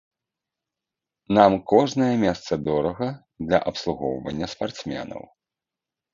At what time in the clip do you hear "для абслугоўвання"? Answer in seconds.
3.51-4.51